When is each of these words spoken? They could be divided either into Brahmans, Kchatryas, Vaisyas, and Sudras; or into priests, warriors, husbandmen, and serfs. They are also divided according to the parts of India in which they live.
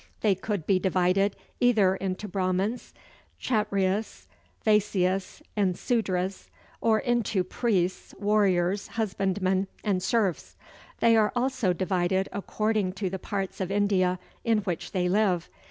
They 0.21 0.33
could 0.33 0.65
be 0.65 0.79
divided 0.79 1.35
either 1.59 1.95
into 1.95 2.27
Brahmans, 2.27 2.91
Kchatryas, 3.39 4.25
Vaisyas, 4.65 5.43
and 5.55 5.75
Sudras; 5.77 6.49
or 6.81 6.97
into 6.97 7.43
priests, 7.43 8.15
warriors, 8.17 8.87
husbandmen, 8.97 9.67
and 9.83 10.01
serfs. 10.01 10.55
They 11.01 11.15
are 11.15 11.31
also 11.35 11.71
divided 11.71 12.29
according 12.31 12.93
to 12.93 13.11
the 13.11 13.19
parts 13.19 13.61
of 13.61 13.69
India 13.69 14.17
in 14.43 14.61
which 14.63 14.91
they 14.91 15.07
live. 15.07 15.47